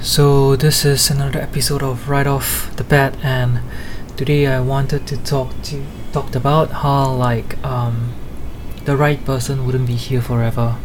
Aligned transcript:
So 0.00 0.54
this 0.54 0.84
is 0.84 1.10
another 1.10 1.40
episode 1.40 1.82
of 1.82 2.08
Right 2.08 2.26
Off 2.26 2.74
the 2.76 2.84
Bat, 2.84 3.16
and 3.20 3.58
today 4.16 4.46
I 4.46 4.60
wanted 4.60 5.08
to 5.08 5.16
talk 5.16 5.50
to 5.64 5.84
talked 6.12 6.36
about 6.36 6.70
how 6.70 7.12
like 7.14 7.58
um, 7.66 8.14
the 8.84 8.96
right 8.96 9.22
person 9.24 9.66
wouldn't 9.66 9.88
be 9.88 9.96
here 9.96 10.22
forever. 10.22 10.76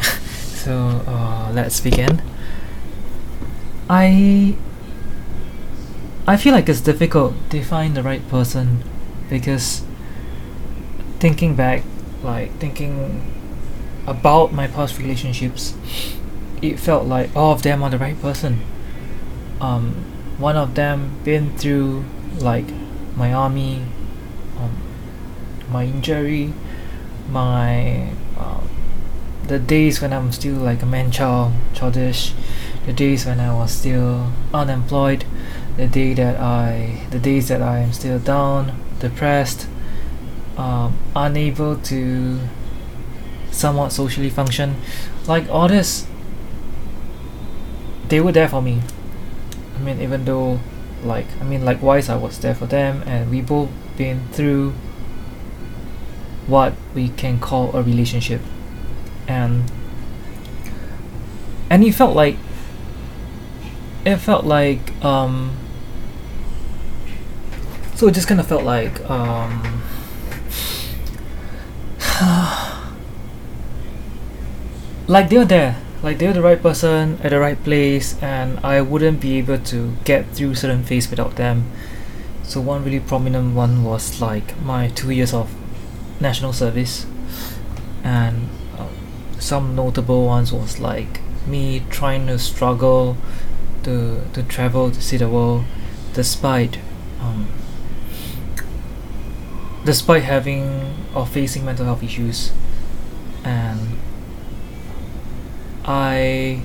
so 0.00 1.04
uh, 1.06 1.52
let's 1.52 1.78
begin. 1.80 2.22
I 3.90 4.56
I 6.26 6.38
feel 6.38 6.54
like 6.54 6.70
it's 6.70 6.80
difficult 6.80 7.34
to 7.50 7.62
find 7.62 7.94
the 7.94 8.02
right 8.02 8.26
person 8.30 8.82
because 9.28 9.82
thinking 11.20 11.54
back, 11.54 11.84
like 12.22 12.56
thinking 12.60 13.20
about 14.06 14.54
my 14.54 14.66
past 14.66 14.98
relationships 14.98 15.74
it 16.62 16.78
felt 16.78 17.06
like 17.06 17.34
all 17.36 17.52
of 17.52 17.62
them 17.62 17.82
are 17.82 17.90
the 17.90 17.98
right 17.98 18.20
person. 18.20 18.60
Um, 19.60 20.04
one 20.38 20.56
of 20.56 20.74
them 20.74 21.18
been 21.24 21.56
through 21.56 22.04
like 22.38 22.66
my 23.16 23.32
army, 23.32 23.82
um, 24.58 24.76
my 25.70 25.84
injury, 25.84 26.52
my 27.28 28.10
uh, 28.36 28.60
the 29.46 29.58
days 29.58 30.00
when 30.00 30.12
I'm 30.12 30.32
still 30.32 30.56
like 30.56 30.82
a 30.82 30.86
man 30.86 31.10
child, 31.10 31.52
childish, 31.74 32.34
the 32.84 32.92
days 32.92 33.26
when 33.26 33.40
I 33.40 33.54
was 33.54 33.72
still 33.72 34.32
unemployed, 34.52 35.24
the 35.76 35.86
day 35.86 36.14
that 36.14 36.38
I, 36.38 37.06
the 37.10 37.18
days 37.18 37.48
that 37.48 37.62
I 37.62 37.78
am 37.78 37.92
still 37.92 38.18
down, 38.18 38.78
depressed, 38.98 39.68
um, 40.56 40.96
unable 41.14 41.76
to 41.76 42.40
somewhat 43.50 43.92
socially 43.92 44.30
function, 44.30 44.76
like 45.26 45.48
all 45.48 45.68
this 45.68 46.06
they 48.08 48.20
were 48.20 48.32
there 48.32 48.48
for 48.48 48.62
me. 48.62 48.80
I 49.74 49.78
mean, 49.80 50.00
even 50.00 50.24
though, 50.24 50.60
like, 51.02 51.26
I 51.40 51.44
mean, 51.44 51.64
likewise, 51.64 52.08
I 52.08 52.16
was 52.16 52.38
there 52.38 52.54
for 52.54 52.66
them, 52.66 53.02
and 53.06 53.30
we 53.30 53.40
both 53.40 53.68
been 53.96 54.28
through 54.28 54.74
what 56.46 56.74
we 56.94 57.08
can 57.08 57.38
call 57.40 57.74
a 57.74 57.82
relationship, 57.82 58.40
and 59.26 59.70
and 61.68 61.82
it 61.84 61.92
felt 61.92 62.14
like 62.14 62.36
it 64.04 64.16
felt 64.16 64.44
like 64.44 64.92
um. 65.04 65.56
So 67.96 68.08
it 68.08 68.14
just 68.14 68.28
kind 68.28 68.38
of 68.40 68.46
felt 68.46 68.62
like 68.62 69.00
um. 69.10 69.82
like 75.08 75.28
they 75.28 75.38
were 75.38 75.44
there 75.44 75.76
like 76.06 76.18
they're 76.18 76.32
the 76.32 76.40
right 76.40 76.62
person 76.62 77.18
at 77.24 77.30
the 77.30 77.40
right 77.40 77.60
place 77.64 78.14
and 78.22 78.60
I 78.60 78.80
wouldn't 78.80 79.20
be 79.20 79.38
able 79.38 79.58
to 79.58 79.96
get 80.04 80.24
through 80.30 80.54
certain 80.54 80.84
phase 80.84 81.10
without 81.10 81.34
them. 81.34 81.68
So 82.44 82.60
one 82.60 82.84
really 82.84 83.00
prominent 83.00 83.56
one 83.56 83.82
was 83.82 84.20
like 84.20 84.56
my 84.62 84.86
two 84.86 85.10
years 85.10 85.34
of 85.34 85.52
national 86.20 86.52
service. 86.52 87.06
And 88.04 88.48
uh, 88.78 88.86
some 89.40 89.74
notable 89.74 90.26
ones 90.26 90.52
was 90.52 90.78
like 90.78 91.22
me 91.44 91.82
trying 91.90 92.28
to 92.28 92.38
struggle 92.38 93.16
to 93.82 94.22
to 94.32 94.44
travel 94.44 94.92
to 94.92 95.02
see 95.02 95.16
the 95.16 95.28
world 95.28 95.64
despite 96.14 96.78
um, 97.20 97.48
despite 99.84 100.22
having 100.22 100.94
or 101.16 101.26
facing 101.26 101.64
mental 101.64 101.84
health 101.84 102.04
issues. 102.04 102.52
And 103.42 103.85
I 105.86 106.62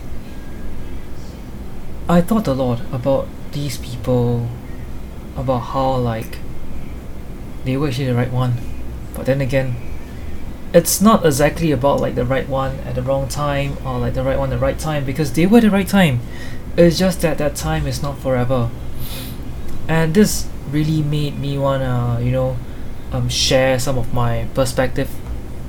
I 2.09 2.21
thought 2.21 2.47
a 2.47 2.53
lot 2.53 2.81
about 2.91 3.27
these 3.51 3.77
people 3.77 4.49
about 5.37 5.59
how 5.59 5.95
like 5.95 6.39
they 7.63 7.77
were 7.77 7.87
actually 7.87 8.05
the 8.05 8.15
right 8.15 8.31
one. 8.31 8.53
But 9.13 9.25
then 9.25 9.41
again 9.41 9.75
it's 10.73 11.01
not 11.01 11.25
exactly 11.25 11.71
about 11.71 11.99
like 11.99 12.15
the 12.15 12.25
right 12.25 12.47
one 12.47 12.79
at 12.85 12.95
the 12.95 13.01
wrong 13.01 13.27
time 13.27 13.77
or 13.85 13.99
like 13.99 14.13
the 14.13 14.23
right 14.23 14.39
one 14.39 14.51
at 14.51 14.55
the 14.55 14.61
right 14.61 14.79
time 14.79 15.03
because 15.03 15.33
they 15.33 15.45
were 15.45 15.61
the 15.61 15.69
right 15.69 15.87
time. 15.87 16.21
It's 16.77 16.97
just 16.97 17.21
that 17.21 17.37
that 17.39 17.55
time 17.55 17.85
is 17.87 18.01
not 18.01 18.17
forever. 18.19 18.69
And 19.87 20.13
this 20.13 20.47
really 20.69 21.03
made 21.03 21.37
me 21.37 21.57
wanna 21.57 22.19
you 22.21 22.31
know 22.31 22.57
um, 23.11 23.27
share 23.27 23.77
some 23.77 23.97
of 23.97 24.13
my 24.13 24.47
perspective 24.53 25.09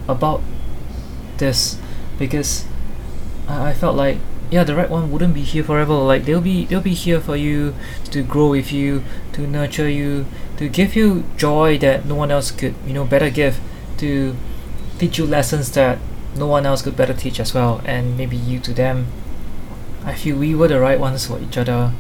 about 0.09 0.41
this 1.39 1.77
because 2.19 2.65
I, 3.49 3.75
felt 3.75 3.97
like 3.97 4.19
yeah 4.51 4.65
the 4.65 4.75
right 4.75 4.89
one 4.89 5.11
wouldn't 5.11 5.35
be 5.35 5.43
here 5.43 5.65
forever. 5.65 5.95
Like 5.95 6.25
they'll 6.25 6.41
be 6.41 6.65
they'll 6.67 6.81
be 6.81 6.95
here 6.95 7.21
for 7.21 7.37
you 7.37 7.75
to 8.11 8.23
grow 8.23 8.51
with 8.51 8.73
you 8.73 9.03
to 9.33 9.47
nurture 9.47 9.89
you 9.89 10.27
to 10.57 10.69
give 10.69 10.95
you 10.95 11.25
joy 11.37 11.79
that 11.79 12.07
no 12.07 12.15
one 12.15 12.31
else 12.31 12.51
could 12.51 12.75
you 12.87 12.93
know 12.93 13.05
better 13.05 13.31
give 13.31 13.61
to 13.99 14.37
teach 14.99 15.19
you 15.19 15.27
lessons 15.27 15.71
that 15.73 15.99
no 16.37 16.47
one 16.47 16.65
else 16.65 16.83
could 16.83 16.97
better 16.97 17.15
teach 17.15 17.39
as 17.41 17.53
well 17.53 17.83
and 17.85 18.17
maybe 18.17 18.37
you 18.37 18.59
to 18.61 18.73
them. 18.73 19.07
I 20.05 20.15
feel 20.15 20.37
we 20.37 20.55
were 20.55 20.69
the 20.69 20.81
right 20.81 20.99
ones 20.99 21.27
for 21.27 21.39
each 21.39 21.57
other. 21.57 21.93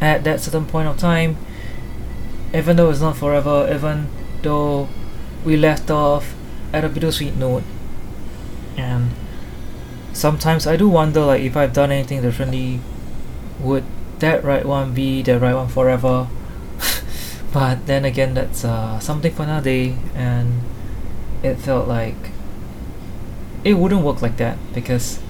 At 0.00 0.24
that 0.24 0.40
certain 0.40 0.66
point 0.66 0.88
of 0.88 0.98
time 0.98 1.36
even 2.54 2.76
though 2.76 2.90
it's 2.90 3.00
not 3.00 3.16
forever 3.16 3.68
even 3.72 4.08
though 4.42 4.88
we 5.44 5.56
left 5.56 5.90
off 5.90 6.34
at 6.72 6.84
a 6.84 6.88
bittersweet 6.88 7.34
note 7.34 7.62
and 8.76 9.10
sometimes 10.12 10.66
I 10.66 10.76
do 10.76 10.88
wonder 10.88 11.20
like 11.20 11.42
if 11.42 11.56
I've 11.56 11.72
done 11.72 11.90
anything 11.90 12.22
differently 12.22 12.80
would 13.60 13.84
that 14.18 14.44
right 14.44 14.64
one 14.64 14.94
be 14.94 15.22
the 15.22 15.38
right 15.38 15.54
one 15.54 15.68
forever? 15.68 16.28
But 17.52 17.86
then 17.86 18.04
again 18.04 18.34
that's 18.34 18.64
uh, 18.64 18.98
something 18.98 19.32
for 19.32 19.42
another 19.42 19.64
day 19.64 19.96
and 20.14 20.60
it 21.42 21.56
felt 21.56 21.86
like 21.86 22.16
it 23.64 23.74
wouldn't 23.74 24.02
work 24.02 24.22
like 24.22 24.38
that 24.38 24.56
because 24.72 25.20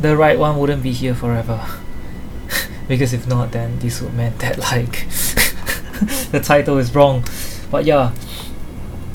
the 0.00 0.16
right 0.16 0.38
one 0.38 0.58
wouldn't 0.58 0.82
be 0.82 0.92
here 0.92 1.14
forever. 1.14 1.66
Because 2.88 3.12
if 3.12 3.26
not 3.26 3.52
then 3.52 3.78
this 3.78 4.02
would 4.02 4.14
mean 4.14 4.32
that 4.38 4.58
like 4.58 5.06
the 6.32 6.40
title 6.42 6.76
is 6.78 6.94
wrong. 6.94 7.24
But 7.70 7.84
yeah 7.84 8.12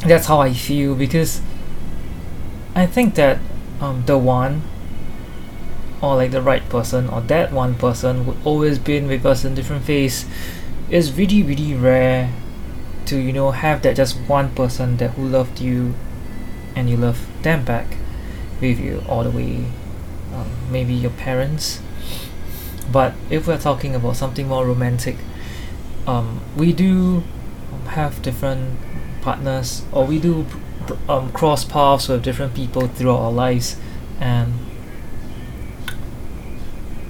that's 0.05 0.27
how 0.27 0.39
I 0.39 0.53
feel 0.53 0.95
because 0.95 1.41
I 2.75 2.85
think 2.85 3.15
that 3.15 3.39
um, 3.81 4.03
the 4.05 4.17
one 4.17 4.61
or 6.01 6.15
like 6.15 6.31
the 6.31 6.41
right 6.41 6.67
person 6.69 7.09
or 7.09 7.21
that 7.21 7.51
one 7.51 7.75
person 7.75 8.25
would 8.25 8.37
always 8.45 8.79
been 8.79 9.07
with 9.07 9.25
us 9.25 9.45
in 9.45 9.55
different 9.55 9.83
phase. 9.83 10.25
It's 10.89 11.11
really 11.11 11.41
really 11.43 11.73
rare 11.73 12.31
to 13.05 13.17
you 13.17 13.33
know 13.33 13.51
have 13.51 13.81
that 13.83 13.95
just 13.95 14.17
one 14.27 14.53
person 14.55 14.97
that 14.97 15.11
who 15.11 15.27
loved 15.27 15.59
you 15.59 15.93
and 16.75 16.89
you 16.89 16.97
love 16.97 17.27
them 17.43 17.63
back 17.63 17.97
with 18.61 18.79
you 18.79 19.03
all 19.07 19.23
the 19.23 19.31
way 19.31 19.65
um, 20.33 20.49
maybe 20.71 20.93
your 20.93 21.11
parents. 21.11 21.81
But 22.91 23.13
if 23.29 23.47
we're 23.47 23.57
talking 23.57 23.95
about 23.95 24.15
something 24.15 24.47
more 24.47 24.65
romantic 24.65 25.17
um, 26.07 26.41
we 26.55 26.71
do 26.73 27.23
have 27.87 28.21
different 28.21 28.77
partners 29.21 29.83
or 29.91 30.05
we 30.05 30.19
do 30.19 30.45
um, 31.07 31.31
cross 31.31 31.65
paths 31.65 32.07
with 32.07 32.23
different 32.23 32.53
people 32.53 32.87
throughout 32.87 33.19
our 33.19 33.31
lives. 33.31 33.77
And 34.19 34.53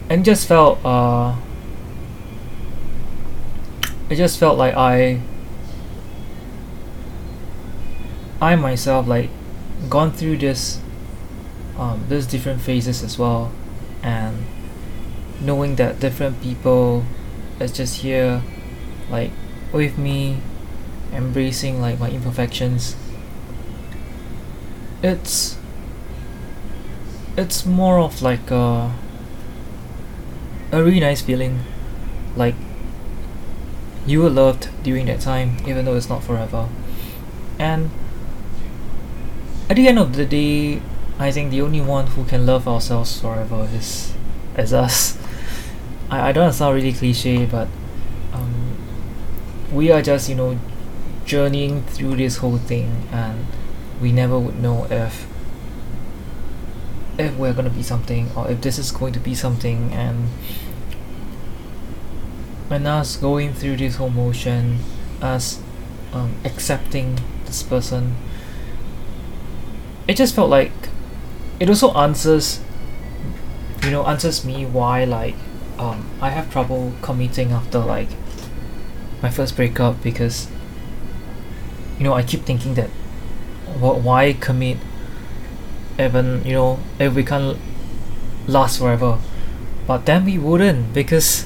and 0.10 0.24
just 0.24 0.48
felt 0.48 0.84
uh 0.86 1.36
it 4.10 4.16
just 4.16 4.40
felt 4.40 4.58
like 4.58 4.76
I 4.76 5.22
I 8.42 8.56
myself 8.56 9.08
like 9.08 9.30
gone 9.90 10.12
through 10.12 10.38
this 10.38 10.80
um 11.78 12.06
these 12.10 12.28
different 12.28 12.62
phases 12.62 13.04
as 13.04 13.18
well. 13.18 13.52
And 14.04 14.46
knowing 15.42 15.76
that 15.76 16.00
different 16.00 16.42
people 16.42 17.04
is 17.60 17.72
just 17.72 18.02
here 18.02 18.42
like 19.10 19.32
with 19.74 19.98
me 19.98 20.38
embracing 21.14 21.82
like 21.82 22.00
my 22.00 22.10
imperfections 22.10 22.96
it's 25.06 25.58
it's 27.38 27.66
more 27.66 28.00
of 28.00 28.22
like 28.22 28.50
a 28.50 28.92
a 30.72 30.84
really 30.84 31.00
nice 31.00 31.22
feeling. 31.22 31.60
Like 32.36 32.56
you 34.08 34.22
were 34.22 34.30
loved 34.30 34.70
during 34.84 35.06
that 35.06 35.22
time 35.22 35.58
even 35.68 35.86
though 35.86 35.96
it's 35.96 36.10
not 36.10 36.24
forever. 36.24 36.68
And 37.60 37.92
at 39.70 39.76
the 39.76 39.88
end 39.88 40.00
of 40.00 40.16
the 40.16 40.26
day 40.26 40.82
I 41.20 41.32
think 41.32 41.52
the 41.52 41.62
only 41.62 41.82
one 41.82 42.08
who 42.08 42.26
can 42.26 42.46
love 42.46 42.68
ourselves 42.68 43.22
forever 43.22 43.70
is 43.74 44.14
is 44.58 44.74
us. 44.74 45.18
I, 46.10 46.30
I 46.30 46.32
don't 46.32 46.54
sound 46.54 46.76
really 46.76 46.94
cliche 46.94 47.46
but 47.46 47.68
um, 48.34 48.78
we 49.72 49.92
are 49.92 50.02
just 50.02 50.30
you 50.30 50.36
know 50.36 50.60
journeying 51.26 51.84
through 51.84 52.16
this 52.18 52.38
whole 52.38 52.58
thing 52.58 53.08
and 53.12 53.46
we 54.06 54.12
never 54.12 54.38
would 54.38 54.62
know 54.62 54.86
if 54.92 55.26
if 57.18 57.36
we're 57.38 57.54
gonna 57.54 57.72
be 57.72 57.82
something 57.82 58.30
or 58.36 58.48
if 58.52 58.62
this 58.62 58.78
is 58.78 58.92
going 58.92 59.14
to 59.14 59.20
be 59.20 59.34
something. 59.34 59.92
And 59.94 60.28
when 62.68 62.86
us 62.86 63.16
going 63.18 63.52
through 63.52 63.78
this 63.78 63.96
whole 63.96 64.12
motion 64.12 64.78
us 65.22 65.60
um, 66.14 66.36
accepting 66.44 67.20
this 67.46 67.64
person 67.64 68.16
it 70.08 70.18
just 70.18 70.36
felt 70.36 70.50
like 70.50 70.72
it 71.60 71.70
also 71.70 71.92
answers 71.94 72.60
you 73.84 73.92
know 73.92 74.06
answers 74.06 74.44
me 74.44 74.66
why 74.66 75.04
like 75.04 75.36
um, 75.80 76.10
I 76.22 76.30
have 76.30 76.52
trouble 76.52 76.94
committing 77.02 77.52
after 77.52 77.80
like 77.80 78.10
my 79.24 79.30
first 79.30 79.56
breakup 79.56 80.04
because 80.04 80.48
you 81.98 82.04
know 82.04 82.14
I 82.14 82.22
keep 82.24 82.44
thinking 82.44 82.76
that 82.76 82.90
wh- 83.80 84.04
why 84.04 84.34
commit 84.34 84.78
even 86.00 86.44
you 86.46 86.54
know 86.54 86.80
if 87.00 87.14
we 87.14 87.24
can't 87.24 87.58
last 88.48 88.80
forever? 88.80 89.18
But 89.88 90.06
then 90.06 90.26
we 90.26 90.38
wouldn't 90.38 90.94
because 90.94 91.46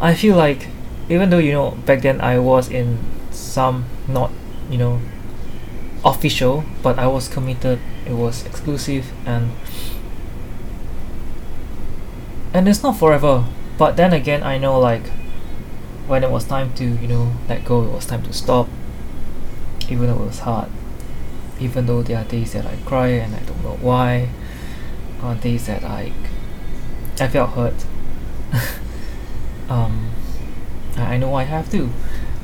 I 0.00 0.14
feel 0.14 0.36
like 0.36 0.68
even 1.08 1.30
though 1.30 1.38
you 1.38 1.52
know 1.52 1.72
back 1.86 2.02
then 2.02 2.20
I 2.20 2.38
was 2.38 2.70
in 2.70 2.98
some 3.30 3.84
not 4.08 4.30
you 4.70 4.78
know 4.78 5.00
official 6.04 6.64
but 6.82 6.98
I 6.98 7.06
was 7.06 7.28
committed 7.28 7.78
it 8.06 8.12
was 8.12 8.44
exclusive 8.46 9.12
and 9.26 9.52
and 12.54 12.68
it's 12.68 12.82
not 12.82 12.98
forever. 12.98 13.44
But 13.78 13.96
then 13.96 14.12
again 14.12 14.42
I 14.42 14.58
know 14.58 14.78
like 14.78 15.06
when 16.06 16.22
it 16.24 16.30
was 16.30 16.44
time 16.44 16.72
to 16.74 16.84
you 16.84 17.08
know 17.08 17.32
let 17.48 17.64
go 17.64 17.82
it 17.84 17.90
was 17.90 18.06
time 18.06 18.22
to 18.24 18.32
stop 18.32 18.68
even 19.88 20.06
though 20.06 20.22
it 20.22 20.26
was 20.26 20.40
hard 20.40 20.68
even 21.62 21.86
though 21.86 22.02
there 22.02 22.18
are 22.18 22.24
days 22.24 22.52
that 22.52 22.66
I 22.66 22.76
cry 22.84 23.08
and 23.08 23.34
I 23.34 23.38
don't 23.40 23.62
know 23.62 23.78
why 23.80 24.28
or 25.22 25.34
days 25.34 25.66
that 25.66 25.84
I 25.84 26.12
I 27.20 27.28
felt 27.28 27.50
hurt. 27.50 27.84
Um 29.70 30.10
I, 30.96 31.16
know 31.16 31.34
I 31.34 31.44
have 31.44 31.70
to. 31.70 31.88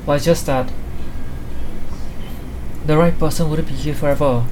But 0.06 0.16
it's 0.16 0.24
just 0.24 0.46
that 0.46 0.72
the 2.86 2.96
right 2.96 3.18
person 3.18 3.50
wouldn't 3.50 3.68
be 3.68 3.74
here 3.74 3.94
forever. 3.94 4.46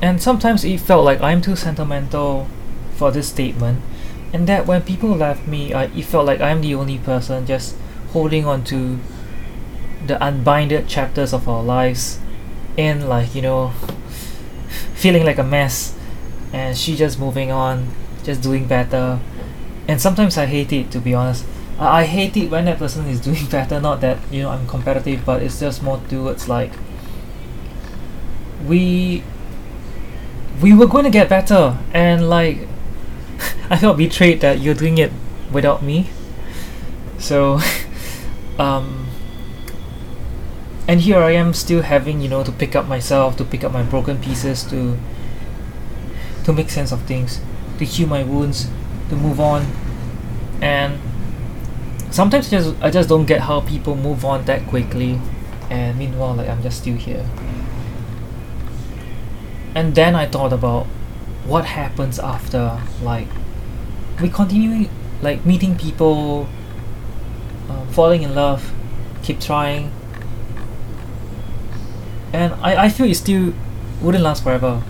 And 0.00 0.20
sometimes 0.20 0.64
it 0.64 0.80
felt 0.80 1.04
like 1.04 1.20
I'm 1.20 1.40
too 1.40 1.54
sentimental 1.54 2.48
for 2.96 3.12
this 3.12 3.28
statement. 3.28 3.82
And 4.32 4.48
that 4.48 4.66
when 4.66 4.82
people 4.82 5.10
left 5.10 5.46
me 5.46 5.72
I, 5.72 5.84
it 5.84 6.04
felt 6.06 6.26
like 6.26 6.40
I'm 6.40 6.62
the 6.62 6.74
only 6.74 6.98
person 6.98 7.46
just 7.46 7.76
holding 8.12 8.46
on 8.46 8.64
to 8.64 8.98
the 10.06 10.18
unbinded 10.24 10.88
chapters 10.88 11.32
of 11.32 11.48
our 11.48 11.62
lives 11.62 12.18
in 12.76 13.08
like 13.08 13.34
you 13.34 13.42
know 13.42 13.72
feeling 14.94 15.24
like 15.24 15.38
a 15.38 15.44
mess. 15.44 15.96
And 16.52 16.76
she 16.76 16.96
just 16.96 17.18
moving 17.18 17.50
on 17.50 17.88
just 18.24 18.42
doing 18.42 18.66
better. 18.66 19.18
And 19.88 20.00
sometimes 20.00 20.38
I 20.38 20.46
hate 20.46 20.72
it 20.72 20.90
to 20.92 21.00
be 21.00 21.14
honest. 21.14 21.44
I, 21.78 22.00
I 22.00 22.04
hate 22.04 22.36
it 22.36 22.50
when 22.50 22.66
that 22.66 22.78
person 22.78 23.06
is 23.06 23.20
doing 23.28 23.46
better. 23.46 23.80
Not 23.80 24.00
that 24.00 24.18
you 24.30 24.42
know 24.42 24.50
I'm 24.50 24.66
competitive 24.66 25.24
but 25.24 25.42
it's 25.42 25.58
just 25.60 25.82
more 25.82 26.00
towards 26.08 26.48
like 26.48 26.72
we 28.66 29.24
we 30.60 30.72
were 30.72 30.86
going 30.86 31.04
to 31.04 31.10
get 31.10 31.28
better. 31.28 31.76
And 31.92 32.28
like 32.28 32.68
I 33.70 33.76
felt 33.76 33.96
betrayed 33.96 34.40
that 34.40 34.60
you're 34.60 34.74
doing 34.74 34.98
it 34.98 35.12
without 35.50 35.82
me. 35.82 36.10
So 37.18 37.60
um 38.58 39.01
and 40.92 41.00
here 41.00 41.20
I 41.20 41.30
am 41.30 41.54
still 41.54 41.80
having 41.80 42.20
you 42.20 42.28
know 42.28 42.44
to 42.44 42.52
pick 42.52 42.76
up 42.76 42.86
myself 42.86 43.38
to 43.38 43.46
pick 43.46 43.64
up 43.64 43.72
my 43.72 43.82
broken 43.82 44.18
pieces 44.18 44.62
to 44.64 44.98
to 46.44 46.52
make 46.52 46.68
sense 46.68 46.92
of 46.92 47.00
things 47.04 47.40
to 47.78 47.86
heal 47.86 48.06
my 48.06 48.22
wounds 48.22 48.68
to 49.08 49.16
move 49.16 49.40
on. 49.40 49.64
And 50.60 51.00
sometimes 52.10 52.50
just 52.50 52.76
I 52.82 52.90
just 52.90 53.08
don't 53.08 53.24
get 53.24 53.40
how 53.40 53.62
people 53.62 53.96
move 53.96 54.22
on 54.26 54.44
that 54.44 54.66
quickly. 54.66 55.18
And 55.70 55.98
meanwhile 55.98 56.34
like 56.34 56.50
I'm 56.50 56.62
just 56.62 56.82
still 56.82 56.96
here. 56.96 57.24
And 59.74 59.94
then 59.94 60.14
I 60.14 60.26
thought 60.26 60.52
about 60.52 60.84
what 61.46 61.64
happens 61.64 62.18
after 62.18 62.78
like 63.00 63.28
we 64.20 64.28
continue 64.28 64.90
like 65.22 65.46
meeting 65.46 65.74
people 65.74 66.46
uh, 67.70 67.86
falling 67.86 68.22
in 68.22 68.34
love 68.34 68.72
keep 69.22 69.40
trying 69.40 69.90
and 72.32 72.54
I, 72.54 72.84
I 72.84 72.88
feel 72.88 73.06
it 73.06 73.14
still 73.14 73.52
wouldn't 74.00 74.24
last 74.24 74.42
forever. 74.42 74.82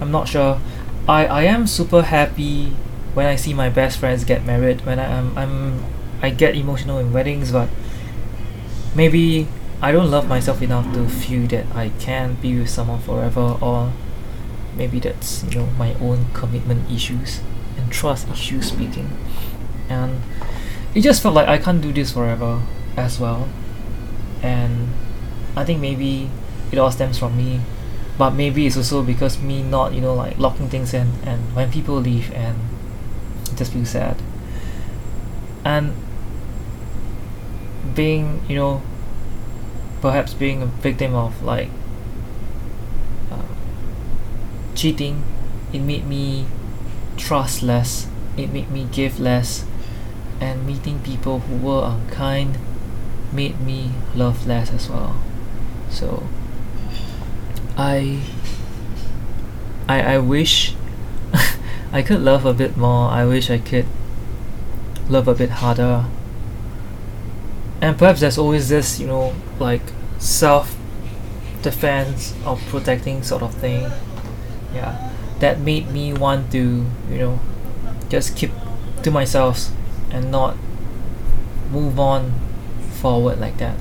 I'm 0.00 0.10
not 0.10 0.28
sure. 0.28 0.60
I, 1.08 1.26
I 1.26 1.42
am 1.42 1.66
super 1.66 2.02
happy 2.02 2.72
when 3.14 3.26
I 3.26 3.36
see 3.36 3.52
my 3.54 3.68
best 3.68 3.98
friends 3.98 4.24
get 4.24 4.44
married 4.44 4.86
when 4.86 4.98
I 4.98 5.04
am 5.04 5.36
I'm 5.36 5.84
I 6.22 6.30
get 6.30 6.54
emotional 6.54 6.98
in 6.98 7.12
weddings 7.12 7.50
but 7.50 7.68
maybe 8.94 9.48
I 9.82 9.92
don't 9.92 10.10
love 10.10 10.28
myself 10.28 10.62
enough 10.62 10.92
to 10.94 11.08
feel 11.08 11.46
that 11.48 11.66
I 11.74 11.88
can 11.98 12.34
be 12.34 12.58
with 12.58 12.68
someone 12.68 13.00
forever 13.00 13.56
or 13.60 13.92
maybe 14.76 15.00
that's 15.00 15.42
you 15.44 15.60
know 15.60 15.66
my 15.78 15.94
own 15.94 16.26
commitment 16.34 16.90
issues 16.90 17.40
and 17.76 17.90
trust 17.90 18.28
issues 18.28 18.68
speaking. 18.68 19.10
And 19.88 20.20
it 20.94 21.00
just 21.00 21.22
felt 21.22 21.34
like 21.34 21.48
I 21.48 21.58
can't 21.58 21.80
do 21.80 21.92
this 21.92 22.12
forever 22.12 22.62
as 22.96 23.18
well. 23.18 23.48
And 24.42 24.90
I 25.56 25.64
think 25.64 25.80
maybe 25.80 26.30
it 26.72 26.78
all 26.78 26.90
stems 26.90 27.18
from 27.18 27.36
me. 27.36 27.60
But 28.18 28.30
maybe 28.30 28.66
it's 28.66 28.76
also 28.76 29.02
because 29.02 29.40
me 29.40 29.62
not 29.62 29.94
you 29.94 30.00
know 30.00 30.14
like 30.14 30.38
locking 30.38 30.68
things 30.68 30.92
in 30.92 31.12
and 31.24 31.54
when 31.54 31.70
people 31.70 31.96
leave 31.96 32.32
and 32.32 32.56
just 33.56 33.72
feel 33.72 33.86
sad. 33.86 34.16
And 35.64 35.94
being 37.94 38.42
you 38.48 38.56
know 38.56 38.82
perhaps 40.00 40.34
being 40.34 40.62
a 40.62 40.66
victim 40.66 41.14
of 41.14 41.42
like 41.42 41.68
uh, 43.30 43.42
cheating 44.74 45.22
it 45.72 45.80
made 45.80 46.06
me 46.06 46.46
trust 47.16 47.62
less 47.62 48.06
it 48.36 48.52
made 48.52 48.70
me 48.70 48.86
give 48.90 49.20
less. 49.20 49.64
And 50.40 50.66
meeting 50.66 51.00
people 51.00 51.40
who 51.40 51.56
were 51.56 51.84
unkind 51.84 52.56
made 53.32 53.60
me 53.60 53.90
love 54.14 54.46
less 54.46 54.72
as 54.72 54.88
well. 54.88 55.20
So 55.90 56.26
I 57.80 58.20
I 59.88 60.14
I 60.14 60.18
wish 60.18 60.74
I 61.92 62.02
could 62.02 62.20
love 62.20 62.44
a 62.44 62.52
bit 62.52 62.76
more. 62.76 63.08
I 63.08 63.24
wish 63.24 63.48
I 63.48 63.56
could 63.56 63.86
love 65.08 65.26
a 65.28 65.34
bit 65.34 65.48
harder. 65.48 66.04
And 67.80 67.96
perhaps 67.96 68.20
there's 68.20 68.36
always 68.36 68.68
this, 68.68 69.00
you 69.00 69.06
know, 69.06 69.32
like 69.58 69.80
self 70.18 70.76
defense 71.62 72.34
or 72.46 72.56
protecting 72.68 73.22
sort 73.22 73.42
of 73.42 73.54
thing. 73.54 73.90
Yeah. 74.74 75.10
That 75.38 75.60
made 75.60 75.90
me 75.90 76.12
want 76.12 76.52
to, 76.52 76.84
you 77.08 77.18
know, 77.18 77.40
just 78.10 78.36
keep 78.36 78.50
to 79.04 79.10
myself 79.10 79.70
and 80.10 80.30
not 80.30 80.54
move 81.72 81.98
on 81.98 82.34
forward 83.00 83.40
like 83.40 83.56
that. 83.56 83.78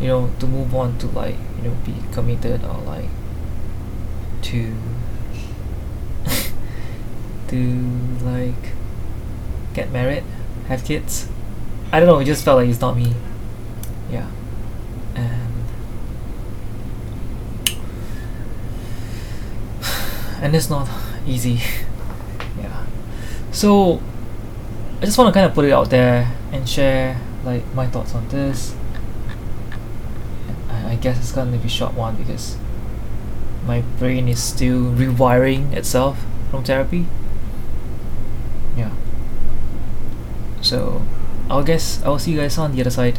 You 0.00 0.06
know, 0.06 0.30
to 0.38 0.46
move 0.46 0.72
on 0.76 0.96
to 0.98 1.08
like 1.08 1.34
you 1.56 1.62
know 1.62 1.76
be 1.84 1.94
committed 2.12 2.64
or 2.64 2.78
like 2.82 3.08
to 4.42 4.74
to 7.48 7.56
like 8.22 8.72
get 9.74 9.90
married 9.90 10.24
have 10.68 10.84
kids. 10.84 11.28
I 11.92 12.00
don't 12.00 12.08
know 12.08 12.18
it 12.18 12.24
just 12.24 12.44
felt 12.44 12.58
like 12.58 12.68
it's 12.68 12.80
not 12.80 12.96
me. 12.96 13.12
Yeah. 14.10 14.28
And 15.14 15.64
and 20.42 20.54
it's 20.54 20.70
not 20.70 20.88
easy. 21.26 21.60
Yeah. 22.58 22.86
So 23.52 24.00
I 25.02 25.04
just 25.04 25.18
want 25.18 25.28
to 25.28 25.32
kind 25.38 25.44
of 25.44 25.54
put 25.54 25.66
it 25.66 25.72
out 25.72 25.90
there 25.90 26.32
and 26.52 26.66
share 26.66 27.20
like 27.44 27.62
my 27.74 27.86
thoughts 27.86 28.14
on 28.14 28.26
this 28.28 28.74
I, 30.96 30.98
guess 30.98 31.18
it's 31.18 31.32
gonna 31.32 31.56
be 31.56 31.66
a 31.66 31.68
short 31.68 31.94
one 31.94 32.16
because 32.16 32.56
my 33.66 33.82
brain 33.98 34.28
is 34.28 34.42
still 34.42 34.92
rewiring 34.92 35.72
itself 35.72 36.24
from 36.50 36.64
therapy. 36.64 37.06
Yeah. 38.76 38.90
So 40.62 41.02
I'll 41.50 41.64
guess 41.64 42.02
I'll 42.02 42.18
see 42.18 42.32
you 42.32 42.38
guys 42.38 42.56
on 42.58 42.74
the 42.74 42.80
other 42.80 42.90
side. 42.90 43.18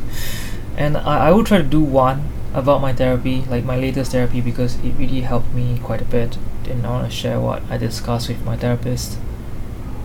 And 0.75 0.97
I, 0.97 1.27
I 1.27 1.31
will 1.31 1.43
try 1.43 1.57
to 1.57 1.63
do 1.63 1.81
one 1.81 2.29
about 2.53 2.81
my 2.81 2.93
therapy, 2.93 3.43
like 3.49 3.63
my 3.63 3.77
latest 3.77 4.11
therapy 4.11 4.41
because 4.41 4.75
it 4.83 4.93
really 4.97 5.21
helped 5.21 5.53
me 5.53 5.79
quite 5.83 6.01
a 6.01 6.05
bit. 6.05 6.37
And 6.67 6.85
I 6.85 6.89
wanna 6.89 7.09
share 7.09 7.39
what 7.39 7.61
I 7.69 7.77
discussed 7.77 8.27
with 8.27 8.43
my 8.43 8.57
therapist 8.57 9.19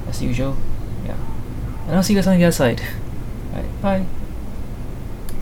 as 0.08 0.22
usual. 0.22 0.56
Yeah. 1.06 1.16
And 1.86 1.96
I'll 1.96 2.02
see 2.02 2.12
you 2.12 2.18
guys 2.18 2.26
on 2.26 2.38
the 2.38 2.44
other 2.44 2.52
side. 2.52 2.82
Alright, 3.54 3.82
bye. 3.82 4.06